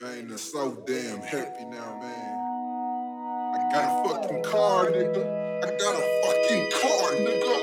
[0.00, 2.36] Man, I'm so damn happy now, man.
[3.52, 5.24] I got a fucking car, nigga.
[5.64, 7.54] I got a fucking car, nigga.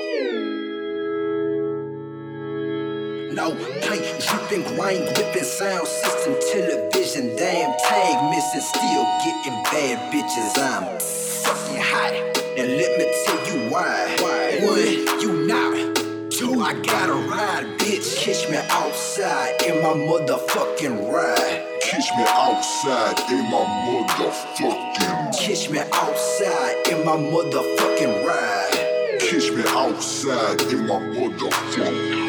[3.32, 10.58] No play, dripping, grind, whipping sound system, television, damn tag missing, still getting bad bitches.
[10.58, 12.12] I'm fucking hot,
[12.58, 14.14] and let me tell you why.
[14.20, 14.58] why?
[14.60, 16.30] One, you not.
[16.30, 18.18] Two, I gotta ride, bitch.
[18.18, 21.65] Catch me outside in my motherfucking ride.
[21.88, 25.38] Kiss me outside in my motherfucking.
[25.38, 29.20] Kiss me outside in my motherfucking ride.
[29.20, 32.26] Kiss me outside in my motherfucking.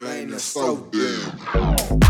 [0.00, 2.09] Rain is so damn.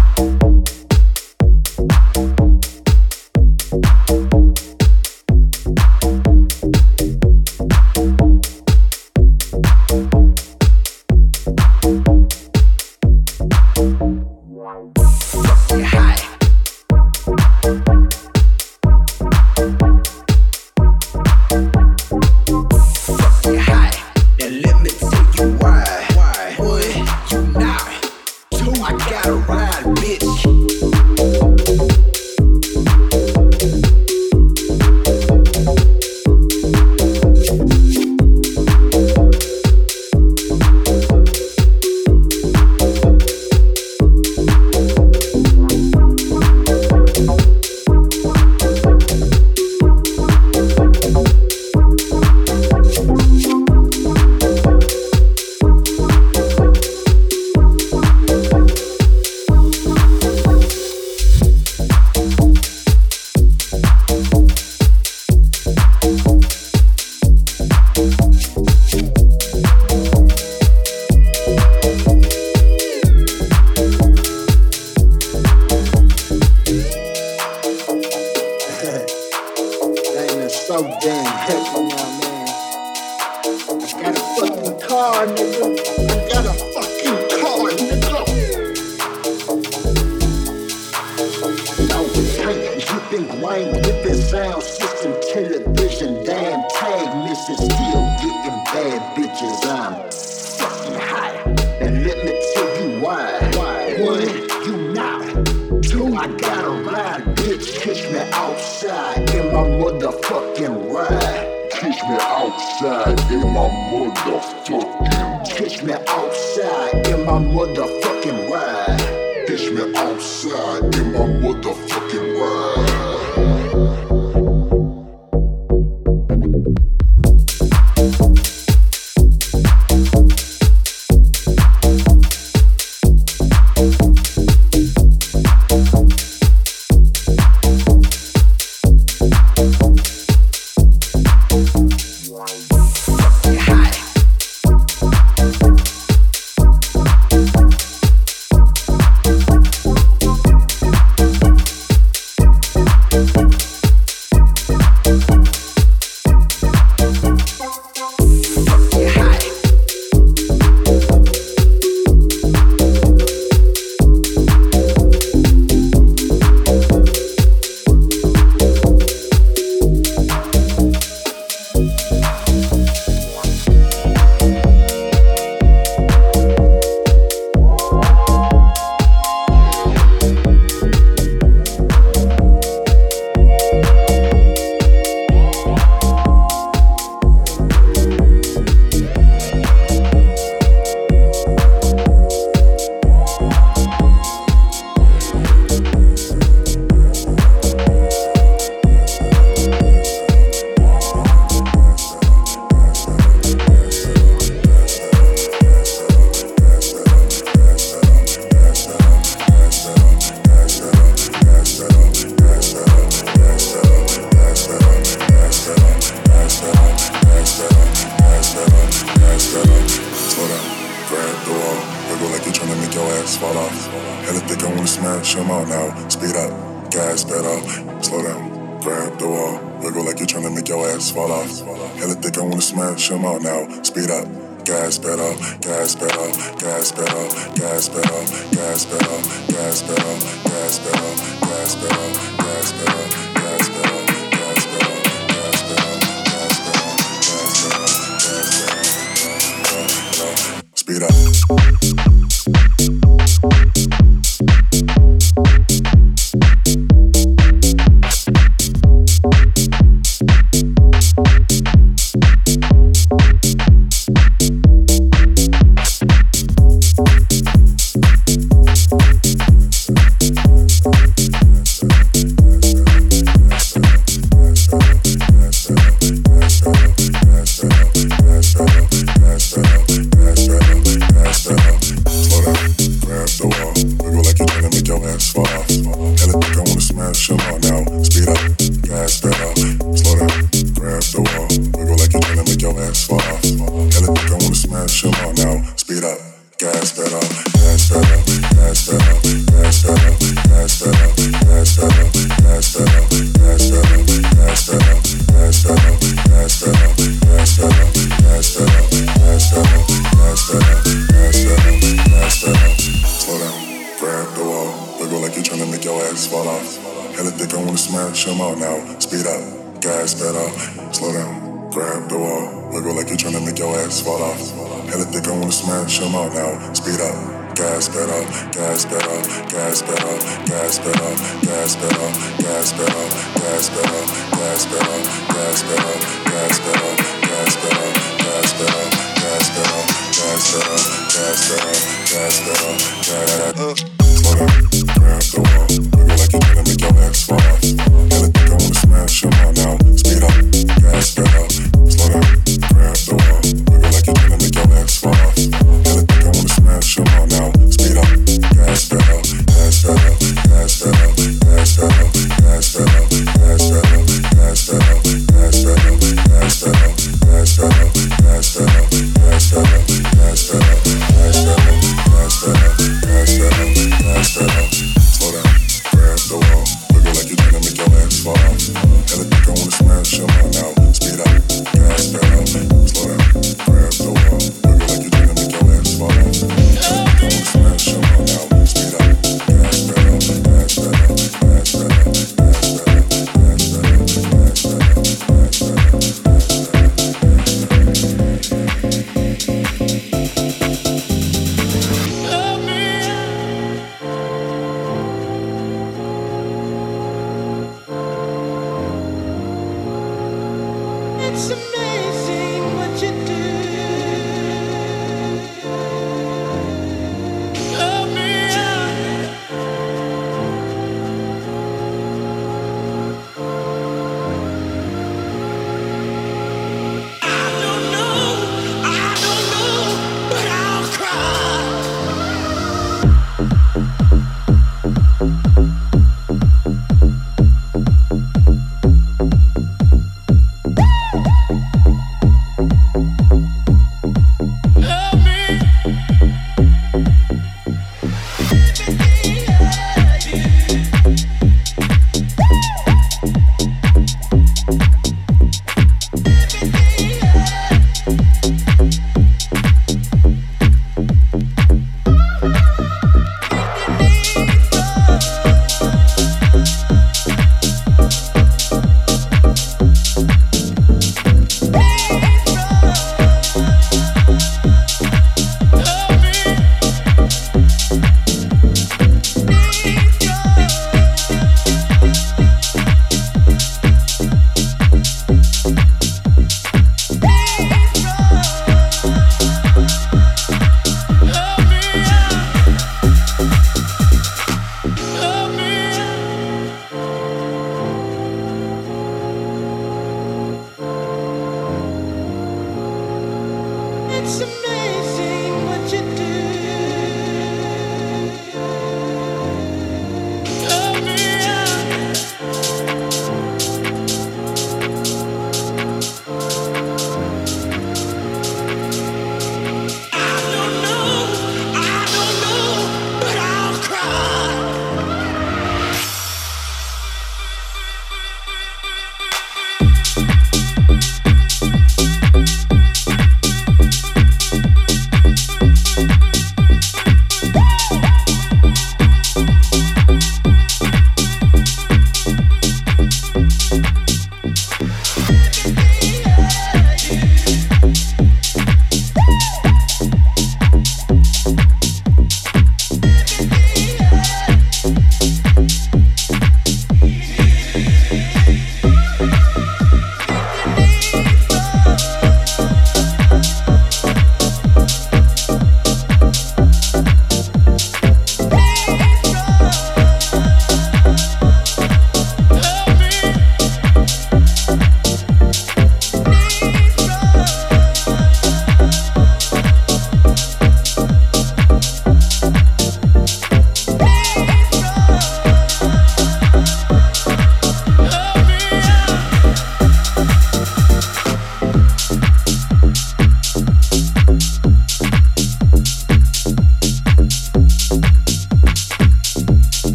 [411.40, 411.69] Some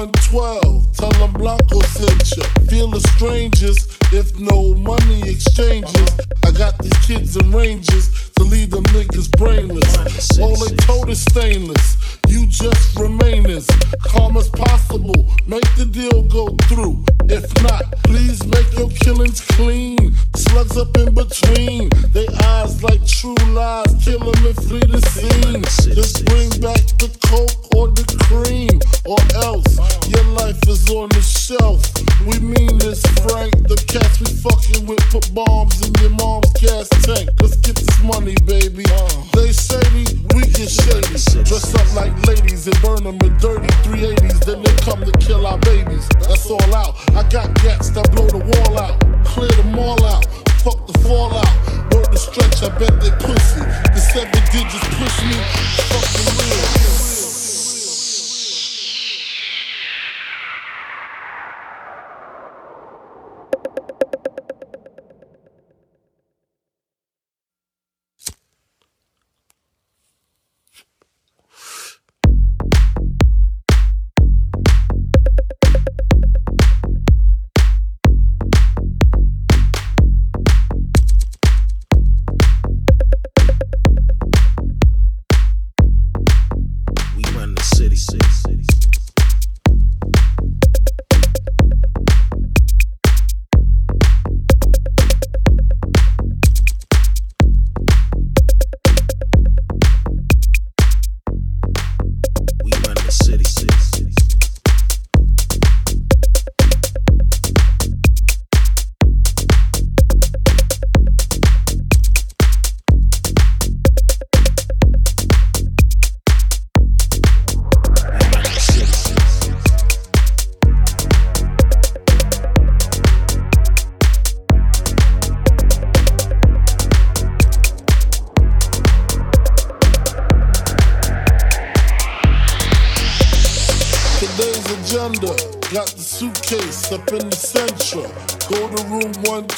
[0.00, 0.96] 112.
[0.96, 2.42] Tell them Blanco sent you.
[2.68, 6.08] Feel the strangers if no money exchanges.
[6.42, 10.38] I got these kids in ranges leave them niggas brainless.
[10.38, 11.96] All they told is stainless.
[12.28, 13.66] You just remain as
[14.04, 15.26] calm as possible.
[15.46, 17.04] Make the deal go through.
[17.28, 20.14] If not, please make your killings clean.
[20.36, 21.90] Slugs up in between.
[22.12, 23.92] They eyes like true lies.
[24.04, 25.62] Kill them and flee the scene.
[25.94, 28.78] Just bring back the coke or the cream.
[29.06, 29.78] Or else
[30.08, 31.82] your life is on the shelf.
[32.26, 33.66] We mean this, Frank.
[33.66, 37.30] The cats we fucking with put bombs in your mom's gas tank.
[37.40, 38.84] Let's get this money, baby.
[39.32, 41.16] They shady, we get shady.
[41.44, 44.44] Dress up like ladies and burn them in dirty 380s.
[44.44, 46.08] Then they come to kill our babies.
[46.20, 46.94] That's all out.
[47.16, 48.98] I got gats that blow the wall out.
[49.24, 50.26] Clear them all out.
[50.62, 51.48] Fuck the fallout.
[51.94, 53.60] Word the stretch, I bet they pussy.
[53.60, 55.36] The seven digits push me.
[55.88, 56.89] Fucking real.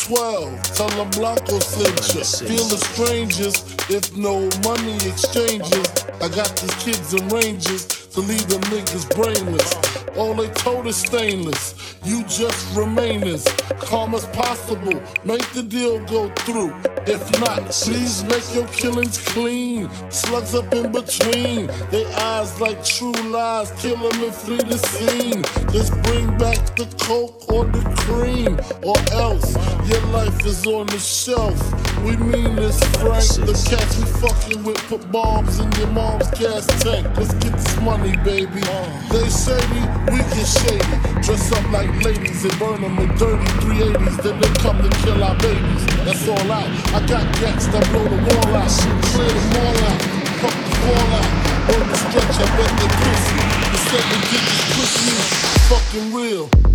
[0.06, 0.62] 12.
[0.74, 2.24] Tell them Blanco sent you.
[2.48, 5.86] Feel the strangers if no money exchanges.
[6.20, 9.72] I got these kids in ranges to leave them niggas brainless.
[10.16, 11.96] All they told is stainless.
[12.04, 13.46] You just remainers
[13.92, 15.02] calm as possible.
[15.22, 16.72] Make the deal go through.
[17.06, 19.90] If not, please make your killings clean.
[20.10, 21.66] Slugs up in between.
[21.90, 23.70] They eyes like true lies.
[23.82, 25.42] Kill them and flee the scene.
[25.76, 28.52] Just bring back the coke or the cream.
[28.82, 29.52] Or else
[29.86, 31.58] your life is on the shelf.
[32.02, 33.28] We mean this, Frank.
[33.44, 37.06] The cats we fucking with put bombs in your mom's gas tank.
[37.18, 38.62] Let's get this money, baby.
[39.12, 40.96] They shady, we get shady.
[41.20, 44.22] Dress up like ladies and burn them in dirty 380s.
[44.22, 45.86] Then they come to kill our babies.
[46.04, 46.68] That's all out.
[46.94, 48.70] I got gats that blow the wall out.
[49.10, 50.00] Clear them all out.
[50.40, 51.28] Fuck the fallout.
[51.72, 53.36] On the stretch, I bet they pussy.
[53.72, 55.14] The seven digits push me.
[55.68, 56.71] Fucking real.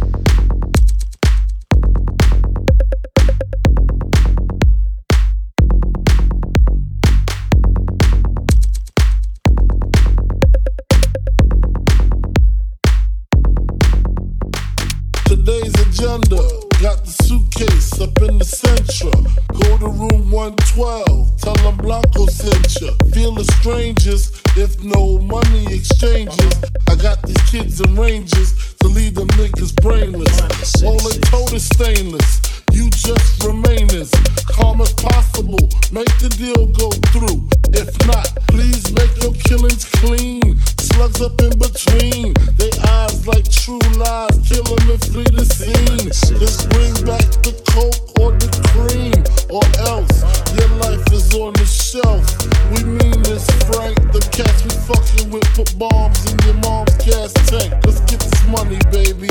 [18.27, 19.23] In the central.
[19.53, 21.41] Go to room 112.
[21.41, 22.91] Tell them Blanco sent you.
[23.11, 26.53] Feel the strangers if no money exchanges.
[26.89, 30.83] I got these kids in ranges to leave them niggas brainless.
[30.83, 32.41] All they told is stainless.
[32.71, 34.11] You just remain as
[34.47, 35.69] calm as possible.
[35.91, 37.49] Make the deal go through.
[37.73, 40.59] If not, please make your killings clean.
[40.93, 42.33] Slugs up in between.
[42.55, 44.39] They eyes like true lies.
[44.47, 46.09] Kill them and flee the scene.
[46.39, 49.19] Just bring back the coke or the cream.
[49.51, 50.23] Or else
[50.55, 52.23] your life is on the shelf.
[52.71, 53.99] We mean this, Frank.
[54.13, 57.73] The cats we fucking with put bombs in your mom's gas tank.
[57.83, 59.27] Let's get this money, baby.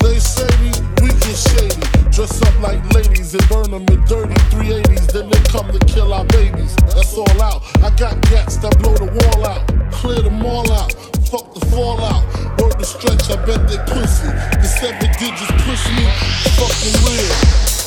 [0.00, 0.70] They shady,
[1.02, 1.89] we get shady.
[2.20, 5.10] Dress up like ladies and burn them in dirty 380s.
[5.10, 6.76] Then they come to kill our babies.
[6.76, 7.62] That's all out.
[7.76, 9.66] I got gats that blow the wall out.
[9.90, 10.92] Clear them all out.
[11.30, 12.22] Fuck the fallout.
[12.60, 14.28] Word the stretch, I bet they pussy.
[14.28, 16.04] The seven digits push me.
[16.60, 17.79] Fucking real.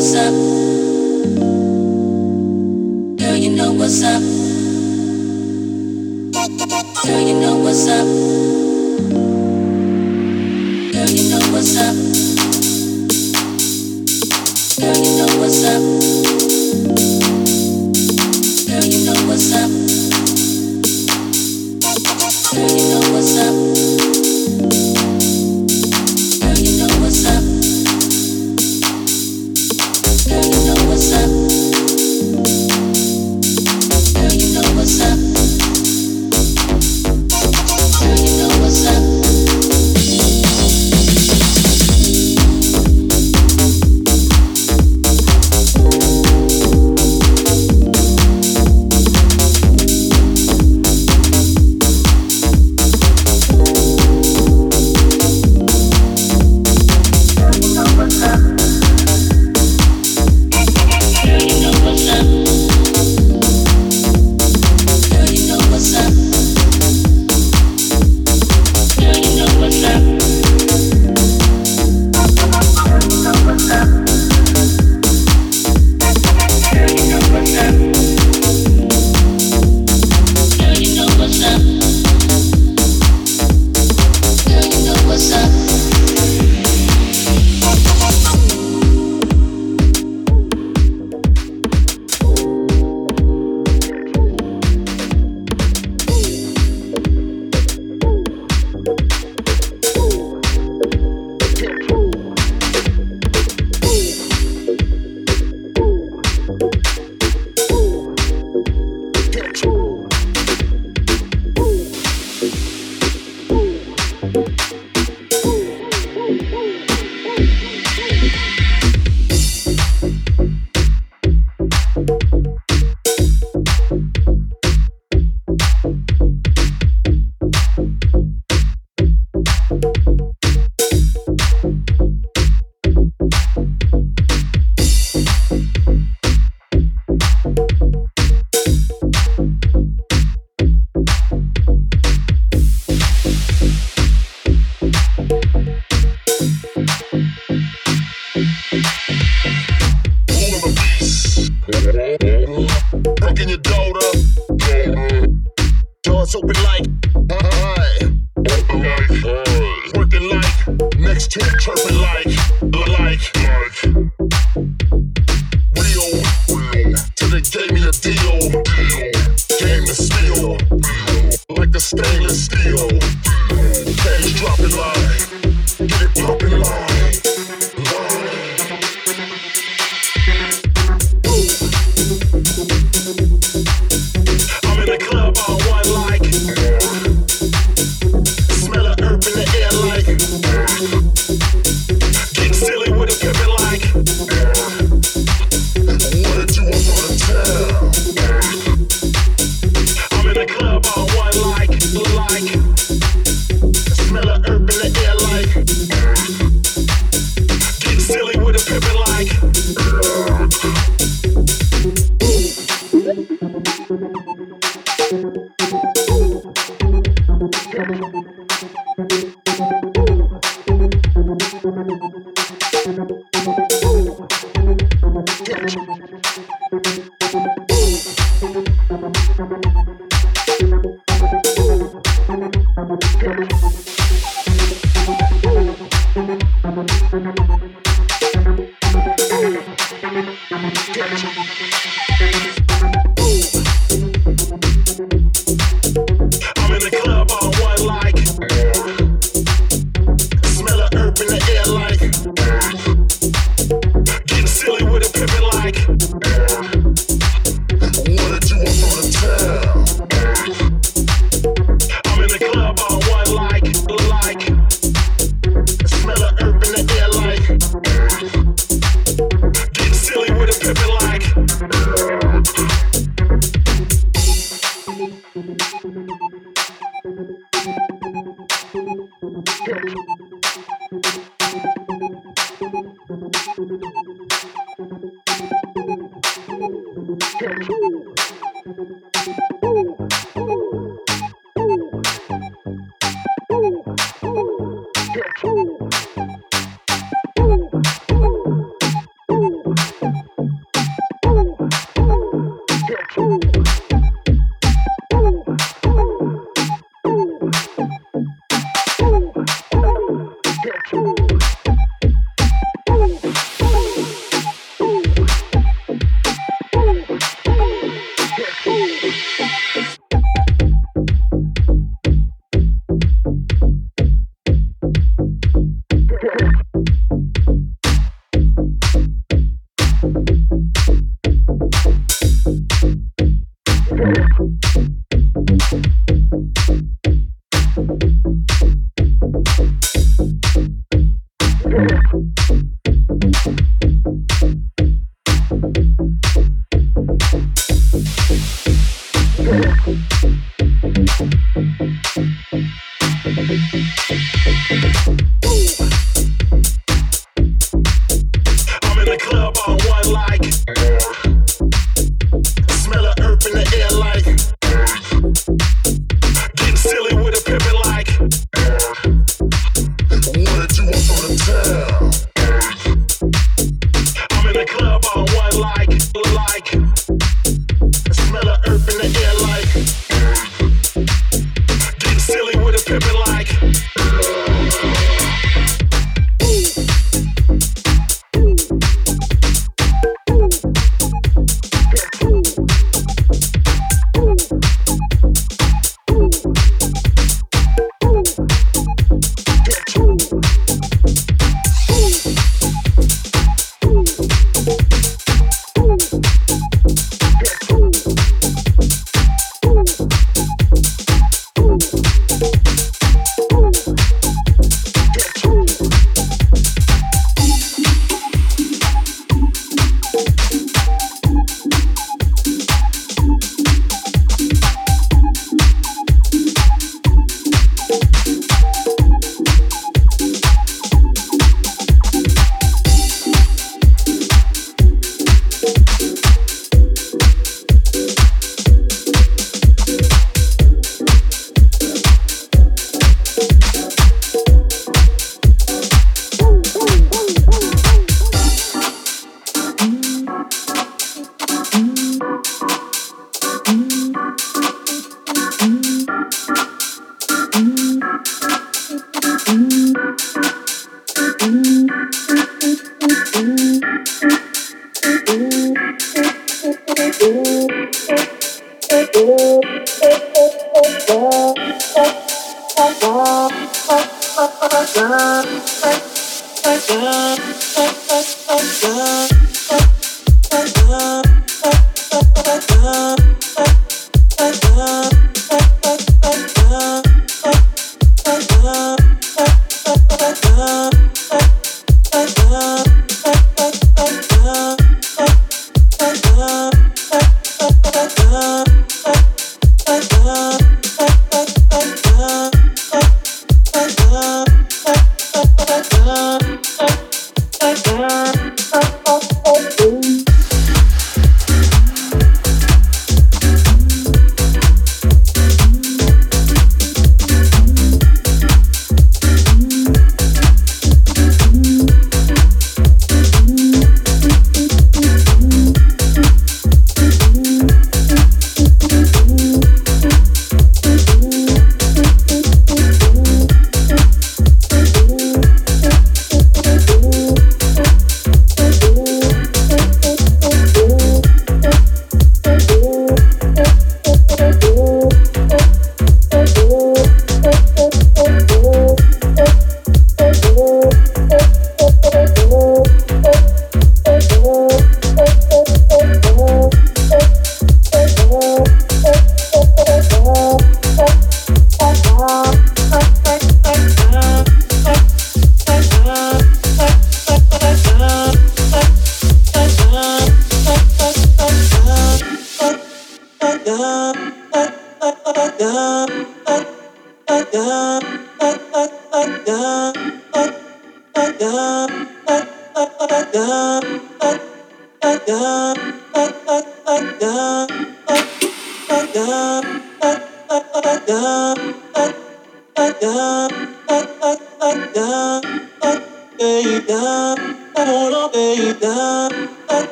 [0.00, 0.32] what's up?
[3.18, 4.22] Girl, you know what's up.
[7.04, 8.29] Girl, you know what's up.